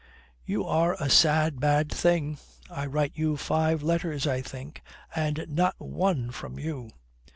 [0.47, 2.39] "You are a sad bad thing.
[2.71, 4.81] I writ you five letters, I think,
[5.15, 6.89] and not one from you."